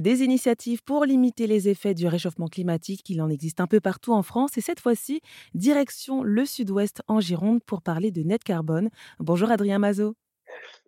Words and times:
Des 0.00 0.24
initiatives 0.24 0.82
pour 0.82 1.04
limiter 1.04 1.46
les 1.46 1.68
effets 1.68 1.94
du 1.94 2.08
réchauffement 2.08 2.48
climatique, 2.48 3.08
il 3.10 3.22
en 3.22 3.28
existe 3.28 3.60
un 3.60 3.68
peu 3.68 3.78
partout 3.78 4.12
en 4.12 4.24
France. 4.24 4.58
Et 4.58 4.60
cette 4.60 4.80
fois-ci, 4.80 5.20
direction 5.54 6.24
le 6.24 6.44
sud-ouest 6.44 7.02
en 7.06 7.20
Gironde 7.20 7.62
pour 7.62 7.80
parler 7.80 8.10
de 8.10 8.22
net 8.22 8.42
carbone. 8.42 8.90
Bonjour 9.20 9.52
Adrien 9.52 9.78
Mazot. 9.78 10.16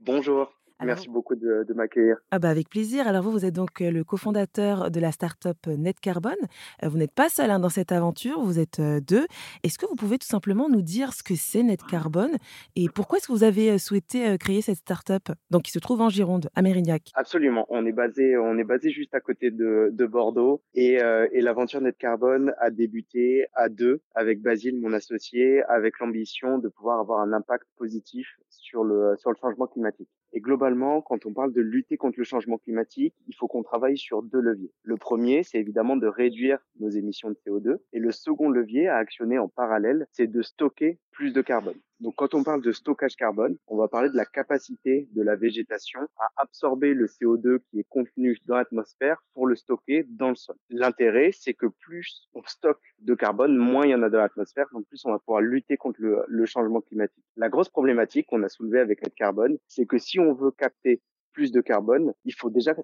Bonjour. 0.00 0.55
Merci 0.84 1.08
beaucoup 1.08 1.34
de, 1.34 1.66
m'accueillir. 1.74 2.16
Ah 2.30 2.38
bah 2.38 2.48
avec 2.48 2.68
plaisir. 2.68 3.06
Alors 3.06 3.22
vous, 3.22 3.30
vous 3.30 3.44
êtes 3.44 3.54
donc 3.54 3.80
le 3.80 4.04
cofondateur 4.04 4.90
de 4.90 5.00
la 5.00 5.12
start-up 5.12 5.56
Net 5.66 6.00
Carbone. 6.00 6.34
Vous 6.82 6.96
n'êtes 6.96 7.14
pas 7.14 7.28
seul 7.28 7.50
hein, 7.50 7.58
dans 7.58 7.68
cette 7.68 7.92
aventure, 7.92 8.40
vous 8.40 8.58
êtes 8.58 8.80
deux. 8.80 9.26
Est-ce 9.62 9.78
que 9.78 9.86
vous 9.86 9.94
pouvez 9.94 10.18
tout 10.18 10.26
simplement 10.26 10.68
nous 10.68 10.82
dire 10.82 11.12
ce 11.12 11.22
que 11.22 11.34
c'est 11.34 11.62
Net 11.62 11.82
Carbone 11.82 12.36
et 12.76 12.88
pourquoi 12.94 13.18
est-ce 13.18 13.26
que 13.26 13.32
vous 13.32 13.44
avez 13.44 13.78
souhaité 13.78 14.36
créer 14.38 14.60
cette 14.60 14.76
start-up 14.76 15.30
donc 15.50 15.62
qui 15.62 15.70
se 15.70 15.78
trouve 15.78 16.00
en 16.00 16.08
Gironde, 16.08 16.48
à 16.54 16.62
Mérignac? 16.62 17.10
Absolument. 17.14 17.66
On 17.68 17.84
est 17.86 17.92
basé, 17.92 18.36
on 18.36 18.58
est 18.58 18.64
basé 18.64 18.90
juste 18.90 19.14
à 19.14 19.20
côté 19.20 19.50
de, 19.50 20.06
Bordeaux 20.06 20.62
et, 20.74 20.98
et 21.32 21.40
l'aventure 21.40 21.80
Net 21.80 21.96
Carbone 21.98 22.54
a 22.58 22.70
débuté 22.70 23.46
à 23.54 23.68
deux 23.68 24.00
avec 24.14 24.40
Basile, 24.40 24.78
mon 24.80 24.92
associé, 24.92 25.62
avec 25.64 25.98
l'ambition 26.00 26.58
de 26.58 26.68
pouvoir 26.68 27.00
avoir 27.00 27.20
un 27.20 27.32
impact 27.32 27.66
positif 27.76 28.26
sur 28.48 28.84
le 28.84 29.14
sur 29.16 29.30
le 29.30 29.36
changement 29.40 29.66
climatique. 29.66 30.08
Et 30.32 30.40
globalement, 30.40 30.65
quand 31.02 31.26
on 31.26 31.32
parle 31.32 31.52
de 31.52 31.60
lutter 31.60 31.96
contre 31.96 32.18
le 32.18 32.24
changement 32.24 32.58
climatique, 32.58 33.14
il 33.28 33.34
faut 33.34 33.46
qu'on 33.46 33.62
travaille 33.62 33.96
sur 33.98 34.22
deux 34.22 34.40
leviers. 34.40 34.72
Le 34.82 34.96
premier, 34.96 35.42
c'est 35.42 35.58
évidemment 35.58 35.96
de 35.96 36.06
réduire 36.06 36.58
nos 36.80 36.88
émissions 36.88 37.30
de 37.30 37.36
CO2. 37.46 37.78
Et 37.92 37.98
le 37.98 38.10
second 38.10 38.48
levier 38.48 38.88
à 38.88 38.96
actionner 38.96 39.38
en 39.38 39.48
parallèle, 39.48 40.06
c'est 40.12 40.26
de 40.26 40.42
stocker 40.42 40.98
plus 41.16 41.32
de 41.32 41.40
carbone. 41.40 41.78
Donc 42.00 42.14
quand 42.16 42.34
on 42.34 42.44
parle 42.44 42.60
de 42.60 42.72
stockage 42.72 43.16
carbone, 43.16 43.56
on 43.68 43.78
va 43.78 43.88
parler 43.88 44.10
de 44.10 44.16
la 44.16 44.26
capacité 44.26 45.08
de 45.12 45.22
la 45.22 45.34
végétation 45.34 46.00
à 46.18 46.28
absorber 46.36 46.92
le 46.92 47.06
CO2 47.06 47.60
qui 47.70 47.80
est 47.80 47.86
contenu 47.88 48.38
dans 48.46 48.56
l'atmosphère 48.56 49.24
pour 49.32 49.46
le 49.46 49.56
stocker 49.56 50.04
dans 50.10 50.28
le 50.28 50.34
sol. 50.34 50.56
L'intérêt, 50.68 51.30
c'est 51.32 51.54
que 51.54 51.66
plus 51.66 52.28
on 52.34 52.42
stocke 52.44 52.82
de 52.98 53.14
carbone, 53.14 53.56
moins 53.56 53.86
il 53.86 53.92
y 53.92 53.94
en 53.94 54.02
a 54.02 54.10
dans 54.10 54.18
l'atmosphère, 54.18 54.66
donc 54.72 54.86
plus 54.88 55.02
on 55.06 55.10
va 55.10 55.18
pouvoir 55.18 55.40
lutter 55.40 55.78
contre 55.78 56.00
le, 56.02 56.44
changement 56.44 56.82
climatique. 56.82 57.24
La 57.36 57.48
grosse 57.48 57.70
problématique 57.70 58.26
qu'on 58.26 58.42
a 58.42 58.50
soulevée 58.50 58.80
avec 58.80 59.00
le 59.02 59.08
carbone, 59.08 59.56
c'est 59.66 59.86
que 59.86 59.96
si 59.96 60.20
on 60.20 60.34
veut 60.34 60.50
capter 60.50 61.00
plus 61.32 61.50
de 61.50 61.62
carbone, 61.62 62.12
il 62.26 62.34
faut 62.34 62.50
déjà 62.50 62.74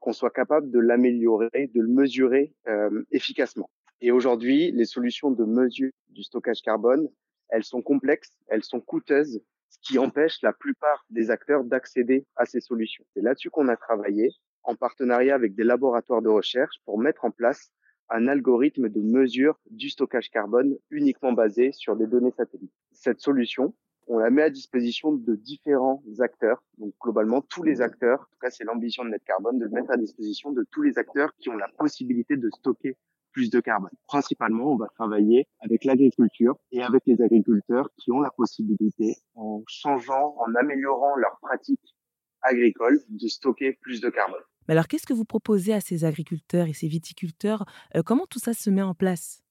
qu'on 0.00 0.12
soit 0.14 0.30
capable 0.30 0.70
de 0.70 0.78
l'améliorer, 0.78 1.70
de 1.74 1.80
le 1.82 1.88
mesurer 1.88 2.54
euh, 2.68 3.04
efficacement. 3.10 3.68
Et 4.00 4.12
aujourd'hui, 4.12 4.72
les 4.72 4.86
solutions 4.86 5.30
de 5.30 5.44
mesure 5.44 5.92
du 6.08 6.22
stockage 6.22 6.62
carbone, 6.62 7.08
elles 7.52 7.64
sont 7.64 7.82
complexes, 7.82 8.32
elles 8.48 8.64
sont 8.64 8.80
coûteuses, 8.80 9.42
ce 9.68 9.78
qui 9.82 9.98
empêche 9.98 10.40
la 10.42 10.54
plupart 10.54 11.04
des 11.10 11.30
acteurs 11.30 11.64
d'accéder 11.64 12.26
à 12.34 12.46
ces 12.46 12.60
solutions. 12.60 13.04
C'est 13.14 13.22
là-dessus 13.22 13.50
qu'on 13.50 13.68
a 13.68 13.76
travaillé 13.76 14.30
en 14.64 14.74
partenariat 14.74 15.34
avec 15.34 15.54
des 15.54 15.62
laboratoires 15.62 16.22
de 16.22 16.30
recherche 16.30 16.76
pour 16.86 16.98
mettre 16.98 17.26
en 17.26 17.30
place 17.30 17.70
un 18.08 18.26
algorithme 18.26 18.88
de 18.88 19.00
mesure 19.00 19.60
du 19.70 19.90
stockage 19.90 20.30
carbone 20.30 20.76
uniquement 20.90 21.32
basé 21.32 21.72
sur 21.72 21.94
des 21.94 22.06
données 22.06 22.32
satellites. 22.36 22.72
Cette 22.92 23.20
solution, 23.20 23.74
on 24.06 24.18
la 24.18 24.30
met 24.30 24.42
à 24.42 24.50
disposition 24.50 25.12
de 25.12 25.34
différents 25.34 26.02
acteurs. 26.20 26.62
Donc 26.78 26.94
globalement, 27.00 27.42
tous 27.42 27.62
les 27.62 27.82
acteurs, 27.82 28.20
en 28.20 28.24
tout 28.24 28.38
cas 28.40 28.50
c'est 28.50 28.64
l'ambition 28.64 29.04
de 29.04 29.10
Net 29.10 29.22
Carbone, 29.24 29.58
de 29.58 29.64
le 29.64 29.70
mettre 29.70 29.90
à 29.90 29.96
disposition 29.98 30.52
de 30.52 30.64
tous 30.70 30.82
les 30.82 30.98
acteurs 30.98 31.34
qui 31.36 31.50
ont 31.50 31.56
la 31.56 31.68
possibilité 31.68 32.36
de 32.36 32.48
stocker 32.50 32.96
plus 33.32 33.50
de 33.50 33.60
carbone. 33.60 33.90
Principalement, 34.06 34.72
on 34.72 34.76
va 34.76 34.86
travailler 34.94 35.46
avec 35.60 35.84
l'agriculture 35.84 36.56
et 36.70 36.82
avec 36.82 37.02
les 37.06 37.20
agriculteurs 37.22 37.88
qui 37.98 38.12
ont 38.12 38.20
la 38.20 38.30
possibilité, 38.30 39.16
en 39.34 39.62
changeant, 39.66 40.34
en 40.38 40.54
améliorant 40.54 41.16
leurs 41.16 41.38
pratiques 41.40 41.96
agricoles, 42.42 43.00
de 43.08 43.28
stocker 43.28 43.78
plus 43.80 44.00
de 44.00 44.10
carbone. 44.10 44.40
Mais 44.68 44.72
alors, 44.72 44.88
qu'est-ce 44.88 45.06
que 45.06 45.12
vous 45.12 45.24
proposez 45.24 45.72
à 45.72 45.80
ces 45.80 46.04
agriculteurs 46.04 46.66
et 46.66 46.72
ces 46.72 46.88
viticulteurs? 46.88 47.64
Euh, 47.96 48.02
Comment 48.04 48.26
tout 48.26 48.38
ça 48.38 48.52
se 48.52 48.70
met 48.70 48.82
en 48.82 48.94
place? 48.94 49.42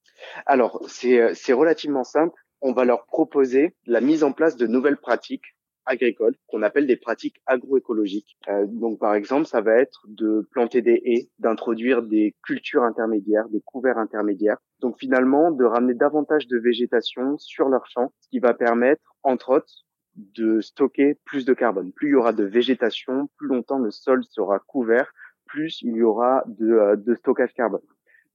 Alors, 0.46 0.82
c'est 0.88 1.54
relativement 1.54 2.04
simple. 2.04 2.40
On 2.62 2.74
va 2.74 2.86
leur 2.86 3.06
proposer 3.06 3.76
la 3.86 4.02
mise 4.02 4.24
en 4.24 4.32
place 4.32 4.56
de 4.56 4.68
nouvelles 4.68 4.98
pratiques 4.98 5.56
agricoles 5.86 6.36
qu'on 6.48 6.62
appelle 6.62 6.88
des 6.88 6.96
pratiques 6.96 7.42
agroécologiques. 7.46 8.38
Euh, 8.48 8.66
donc 8.68 9.00
par 9.00 9.16
exemple, 9.16 9.46
ça 9.46 9.62
va 9.62 9.76
être 9.76 10.06
de 10.08 10.48
planter 10.52 10.82
des 10.82 11.02
haies, 11.06 11.30
d'introduire 11.40 12.02
des 12.04 12.36
cultures 12.44 12.84
intermédiaires, 12.84 13.50
des 13.50 13.62
couverts 13.62 13.98
intermédiaires. 13.98 14.58
Donc 14.80 14.98
finalement, 15.00 15.52
de 15.52 15.66
ramener 15.66 15.94
davantage 15.94 16.48
de 16.48 16.58
végétation 16.58 17.38
sur 17.38 17.70
leur 17.70 17.86
champ, 17.88 18.14
ce 18.20 18.30
qui 18.30 18.40
va 18.40 18.54
permettre, 18.54 19.16
entre 19.24 19.58
autres, 19.58 19.86
de 20.16 20.60
stocker 20.62 21.18
plus 21.26 21.46
de 21.46 21.54
carbone. 21.54 21.92
Plus 21.94 22.10
il 22.10 22.12
y 22.12 22.16
aura 22.16 22.34
de 22.34 22.44
végétation, 22.44 23.30
plus 23.38 23.48
longtemps 23.48 23.80
le 23.80 23.92
sol 23.92 24.24
sera 24.26 24.60
couvert, 24.60 25.14
plus 25.46 25.82
il 25.82 25.96
y 25.96 26.04
aura 26.04 26.44
de, 26.48 26.72
euh, 26.72 26.96
de 26.96 27.16
stockage 27.16 27.54
carbone. 27.54 27.82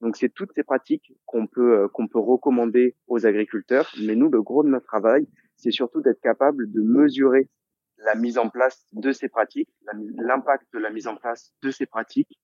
Donc 0.01 0.15
c'est 0.15 0.29
toutes 0.29 0.53
ces 0.53 0.63
pratiques 0.63 1.13
qu'on 1.25 1.47
peut 1.47 1.79
euh, 1.79 1.87
qu'on 1.87 2.07
peut 2.07 2.19
recommander 2.19 2.95
aux 3.07 3.25
agriculteurs. 3.25 3.91
Mais 4.01 4.15
nous, 4.15 4.29
le 4.29 4.41
gros 4.41 4.63
de 4.63 4.69
notre 4.69 4.85
travail, 4.85 5.27
c'est 5.55 5.71
surtout 5.71 6.01
d'être 6.01 6.21
capable 6.21 6.71
de 6.71 6.81
mesurer 6.81 7.49
la 7.97 8.15
mise 8.15 8.37
en 8.37 8.49
place 8.49 8.85
de 8.93 9.11
ces 9.11 9.27
pratiques, 9.27 9.69
l'impact 10.17 10.67
de 10.73 10.79
la 10.79 10.91
mise 10.91 11.07
en 11.07 11.15
place 11.15 11.53
de 11.63 11.71
ces 11.71 11.85
pratiques 11.85 12.39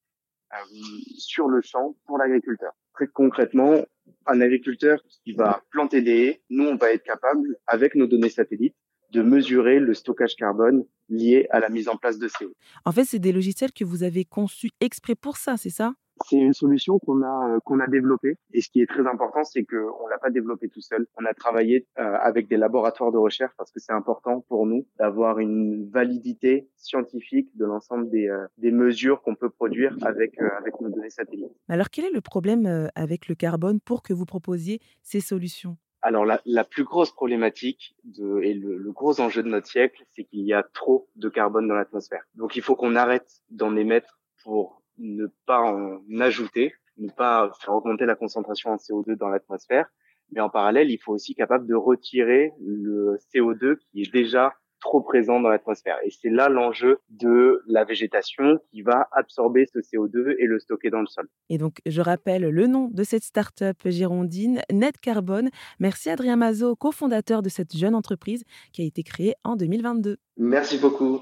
euh, 0.54 0.58
sur 1.18 1.48
le 1.48 1.62
champ 1.62 1.96
pour 2.06 2.18
l'agriculteur. 2.18 2.74
Très 2.94 3.08
concrètement, 3.08 3.86
un 4.26 4.42
agriculteur 4.42 5.02
qui 5.24 5.34
va 5.34 5.64
planter 5.72 6.02
des 6.02 6.26
haies, 6.26 6.42
nous, 6.50 6.66
on 6.66 6.76
va 6.76 6.92
être 6.92 7.04
capable, 7.04 7.58
avec 7.68 7.96
nos 7.96 8.08
données 8.08 8.30
satellites, 8.30 8.76
de 9.12 9.22
mesurer 9.22 9.80
le 9.80 9.94
stockage 9.94 10.36
carbone 10.36 10.86
lié 11.10 11.48
à 11.52 11.60
la 11.60 11.70
mise 11.70 11.88
en 11.88 11.98
place 11.98 12.18
de 12.18 12.28
ces 12.28 12.46
haies. 12.46 12.56
En 12.86 12.92
fait, 12.92 13.06
c'est 13.06 13.20
des 13.20 13.32
logiciels 13.32 13.72
que 13.72 13.86
vous 13.86 14.04
avez 14.04 14.26
conçus 14.26 14.72
exprès 14.80 15.16
pour 15.16 15.38
ça, 15.38 15.58
c'est 15.58 15.70
ça? 15.70 15.94
C'est 16.26 16.38
une 16.38 16.54
solution 16.54 17.00
qu'on 17.00 17.22
a 17.22 17.50
euh, 17.50 17.60
qu'on 17.66 17.80
a 17.80 17.88
développée 17.88 18.38
et 18.54 18.62
ce 18.62 18.70
qui 18.70 18.82
est 18.82 18.88
très 18.88 19.08
important 19.08 19.44
c'est 19.44 19.64
que 19.64 19.78
on 20.02 20.08
l'a 20.08 20.18
pas 20.18 20.30
développé 20.30 20.70
tout 20.70 20.82
seul. 20.82 21.08
On 21.18 21.26
a 21.26 21.34
travaillé 21.34 21.88
euh, 22.00 22.16
avec 22.22 22.48
des 22.48 22.58
laboratoires 22.58 23.12
de 23.12 23.18
recherche 23.18 23.54
parce 23.58 23.72
que 23.72 23.80
c'est 23.80 23.94
important 23.94 24.42
pour 24.42 24.66
nous 24.66 24.86
d'avoir 24.98 25.40
une 25.40 25.90
validité 25.90 26.70
scientifique 26.76 27.56
de 27.56 27.66
l'ensemble 27.66 28.10
des, 28.10 28.28
euh, 28.28 28.46
des 28.58 28.72
mesures 28.72 29.22
qu'on 29.22 29.36
peut 29.36 29.50
produire 29.50 29.96
avec 30.02 30.40
avec 30.42 30.80
nos 30.82 30.90
données 30.90 31.10
satellites. 31.10 31.52
Alors 31.68 31.90
quel 31.90 32.06
est 32.06 32.12
le 32.14 32.22
problème 32.22 32.90
avec 32.96 33.28
le 33.28 33.36
carbone 33.36 33.80
pour 33.80 34.04
que 34.04 34.14
vous 34.14 34.26
proposiez 34.26 34.80
ces 35.02 35.20
solutions? 35.20 35.78
Alors 36.02 36.26
la, 36.26 36.42
la, 36.46 36.66
plus 36.66 36.84
grosse 36.84 37.12
problématique 37.14 37.96
de, 38.04 38.42
et 38.42 38.54
le, 38.54 38.78
le, 38.78 38.92
gros 38.92 39.22
enjeu 39.22 39.42
de 39.42 39.48
notre 39.48 39.68
siècle, 39.68 40.04
c'est 40.14 40.26
qu'il 40.26 40.42
y 40.42 40.54
a 40.54 40.62
trop 40.62 41.08
de 41.16 41.30
carbone 41.30 41.66
dans 41.66 41.76
l'atmosphère. 41.76 42.24
Donc 42.36 42.58
il 42.58 42.62
faut 42.62 42.76
qu'on 42.76 42.98
arrête 42.98 43.42
d'en 43.50 43.78
émettre 43.78 44.20
pour 44.44 44.83
ne 44.98 45.28
pas 45.46 45.62
en 45.62 46.02
ajouter, 46.20 46.74
ne 46.98 47.10
pas 47.10 47.52
faire 47.60 47.74
augmenter 47.74 48.06
la 48.06 48.16
concentration 48.16 48.72
en 48.72 48.76
CO2 48.76 49.16
dans 49.16 49.30
l'atmosphère. 49.30 49.88
Mais 50.32 50.42
en 50.42 50.50
parallèle, 50.50 50.90
il 50.90 50.98
faut 50.98 51.14
aussi 51.14 51.36
capable 51.36 51.68
de 51.68 51.76
retirer 51.76 52.52
le 52.60 53.18
CO2 53.34 53.78
qui 53.92 54.02
est 54.02 54.12
déjà 54.12 54.54
trop 54.84 55.02
présent 55.02 55.40
dans 55.40 55.50
l'atmosphère. 55.50 55.98
Et 56.04 56.10
c'est 56.10 56.30
là 56.30 56.50
l'enjeu 56.50 57.00
de 57.10 57.64
la 57.68 57.86
végétation 57.86 58.60
qui 58.70 58.82
va 58.82 59.08
absorber 59.14 59.66
ce 59.74 59.80
CO2 59.80 60.36
et 60.38 60.46
le 60.46 60.60
stocker 60.60 60.90
dans 60.90 61.00
le 61.00 61.08
sol. 61.08 61.28
Et 61.50 61.58
donc, 61.58 61.78
je 61.86 62.02
rappelle 62.02 62.50
le 62.50 62.68
nom 62.68 62.90
de 62.92 63.04
cette 63.04 63.24
start-up 63.24 63.78
girondine, 63.86 64.62
Net 64.72 65.00
Carbone. 65.00 65.50
Merci 65.80 66.10
Adrien 66.10 66.36
Mazot, 66.36 66.76
cofondateur 66.76 67.42
de 67.42 67.50
cette 67.50 67.76
jeune 67.76 67.96
entreprise 67.96 68.44
qui 68.74 68.82
a 68.82 68.86
été 68.86 69.04
créée 69.04 69.36
en 69.44 69.56
2022. 69.56 70.18
Merci 70.38 70.78
beaucoup. 70.78 71.22